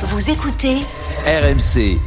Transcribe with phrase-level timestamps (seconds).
[0.00, 0.76] Vous écoutez
[1.26, 1.98] RMC.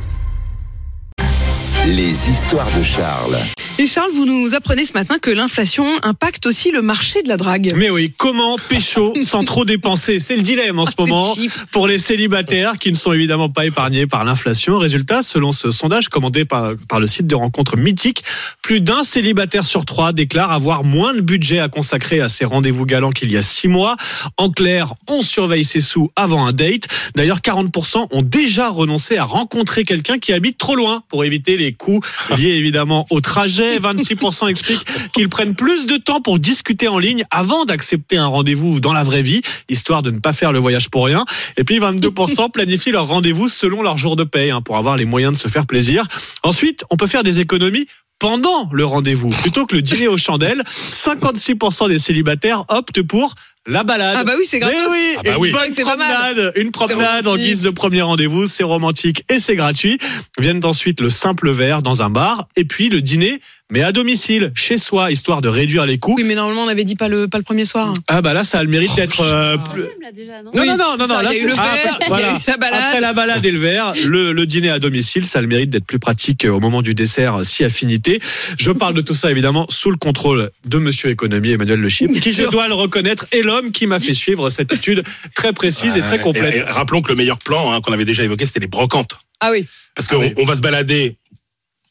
[1.88, 3.35] Les histoires de Charles.
[3.81, 7.36] Et Charles, vous nous apprenez ce matin que l'inflation impacte aussi le marché de la
[7.36, 7.73] drague.
[7.75, 10.20] Mais oui, comment pécho sans trop dépenser?
[10.20, 11.36] C'est le dilemme en ce Ah, c'est moment
[11.71, 14.77] pour les célibataires qui ne sont évidemment pas épargnés par l'inflation.
[14.77, 18.23] Résultat, selon ce sondage commandé par, par le site de rencontres mythique,
[18.62, 22.86] plus d'un célibataire sur trois déclare avoir moins de budget à consacrer à ses rendez-vous
[22.86, 23.95] galants qu'il y a six mois.
[24.38, 26.88] En clair, on surveille ses sous avant un date.
[27.16, 31.71] D'ailleurs, 40% ont déjà renoncé à rencontrer quelqu'un qui habite trop loin pour éviter les
[31.71, 32.02] coûts
[32.38, 33.70] liés évidemment au trajet.
[33.80, 38.79] 26% expliquent qu'ils prennent plus de temps pour discuter en ligne avant d'accepter un rendez-vous
[38.79, 41.25] dans la vraie vie, histoire de ne pas faire le voyage pour rien.
[41.57, 45.05] Et puis 22% planifient leur rendez-vous selon leur jour de paye, hein, pour avoir les
[45.05, 46.05] moyens de se faire plaisir.
[46.43, 47.88] Ensuite, on peut faire des économies
[48.20, 49.29] pendant le rendez-vous.
[49.29, 53.34] Plutôt que le dîner aux chandelles, 56% des célibataires optent pour
[53.67, 54.15] la balade.
[54.20, 54.71] Ah bah oui, c'est oui,
[55.17, 59.39] Ah bah une bonne promenade, une promenade en guise de premier rendez-vous, c'est romantique et
[59.39, 59.97] c'est gratuit.
[60.39, 63.40] Viennent ensuite le simple verre dans un bar et puis le dîner,
[63.71, 66.16] mais à domicile, chez soi, histoire de réduire les coûts.
[66.18, 67.94] Oui, mais normalement, on avait dit pas le, pas le premier soir.
[68.08, 71.08] Ah bah là, ça a le mérite d'être euh, plus- Non, Oui, non, non, non,
[71.08, 72.31] non, ça, là, il y a eu c'est- le ah, verre, il y a voilà.
[72.34, 72.81] eu la balade.
[72.88, 75.70] Après la balade et le verre, le, le dîner à domicile, ça a le mérite
[75.70, 78.20] d'être plus pratique au moment du dessert, euh, si affinité.
[78.58, 82.12] Je parle de tout ça, évidemment, sous le contrôle de Monsieur Économie, Emmanuel Le Chip,
[82.20, 85.04] qui, je dois le reconnaître, est l'homme qui m'a fait suivre cette étude
[85.36, 86.56] très précise et très complète.
[86.56, 89.18] Et- et rappelons que le meilleur plan hein, qu'on avait déjà évoqué, c'était les brocantes.
[89.40, 89.68] Ah oui.
[89.96, 90.34] Parce qu'on oui.
[90.38, 91.18] on va se balader,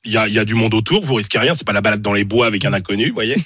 [0.04, 1.80] il y a, il y a du monde autour, vous risquez rien, c'est pas la
[1.82, 3.36] balade dans les bois avec un inconnu, vous voyez.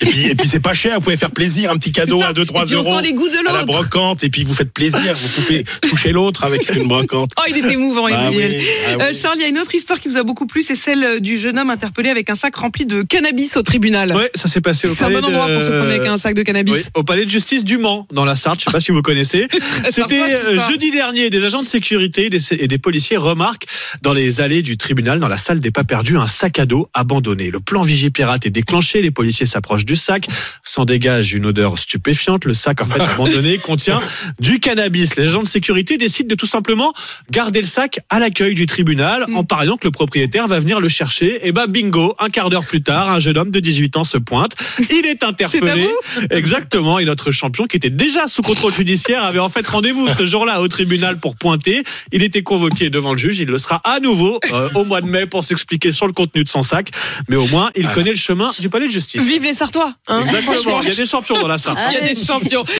[0.00, 2.32] Et puis, et puis c'est pas cher, vous pouvez faire plaisir, un petit cadeau à
[2.32, 3.66] 2-3 Et puis on euros sent les goûts de à la l'autre.
[3.66, 7.30] brocante, et puis vous faites plaisir, vous pouvez toucher l'autre avec une brocante.
[7.38, 8.50] Oh, il est émouvant, Ah Emmanuel.
[8.50, 9.02] oui, ah oui.
[9.04, 11.02] Euh, Charles, il y a une autre histoire qui vous a beaucoup plu, c'est celle
[11.04, 14.14] euh, du jeune homme interpellé avec un sac rempli de cannabis au tribunal.
[14.14, 16.06] Ouais, ça s'est passé au c'est un palais bon endroit de- pour se promener avec
[16.08, 16.74] un sac de cannabis.
[16.74, 18.60] Oui, au palais de justice du Mans, dans la Sarthe.
[18.60, 19.46] Je sais pas si vous connaissez.
[19.90, 21.30] C'était euh, jeudi dernier.
[21.30, 23.66] Des agents de sécurité et des, et des policiers remarquent
[24.02, 26.88] dans les allées du tribunal, dans la salle des pas perdus, un sac à dos
[26.94, 27.50] abandonné.
[27.50, 29.02] Le plan Vigipirate est déclenché.
[29.02, 30.26] Les policiers s'approchent du sac.
[30.62, 32.44] S'en dégage une odeur stupéfiante.
[32.44, 34.00] Le sac, en fait, abandonné, contient
[34.40, 35.16] du cannabis.
[35.16, 36.92] Les agents de sécurité décident de tout simplement
[37.30, 39.36] garder le sac à l'accueil du tribunal Mm.
[39.36, 41.46] en pariant que le propriétaire va venir le chercher.
[41.46, 44.18] Et bah, bingo, un quart d'heure plus tard, un jeune homme de 18 ans se
[44.18, 44.52] pointe.
[44.90, 45.86] Il est interpellé.
[46.30, 46.98] Exactement.
[46.98, 50.60] Et notre champion, qui était déjà sous contrôle judiciaire, avait en fait rendez-vous ce jour-là
[50.60, 51.82] au tribunal pour pointer.
[52.12, 53.38] Il était convoqué devant le juge.
[53.38, 56.44] Il le sera à nouveau euh, au mois de mai pour s'expliquer sur le contenu
[56.44, 56.90] de son sac.
[57.28, 59.20] Mais au moins, il connaît le chemin du palais de justice.
[59.22, 59.92] Vive les Sartois.
[60.06, 60.20] hein.
[60.20, 60.80] Exactement.
[60.82, 61.78] Il y a des champions dans la Sarthe.
[61.88, 62.64] il y a des champions.